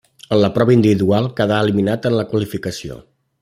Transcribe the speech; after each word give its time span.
En 0.35 0.39
la 0.43 0.47
prova 0.55 0.73
individual 0.77 1.29
quedà 1.41 1.61
eliminat 1.67 2.11
en 2.11 2.19
la 2.21 2.27
qualificació. 2.33 2.99